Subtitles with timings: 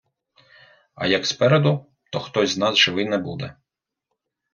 [0.95, 3.53] А як спереду, то хтось з нас живий не буде...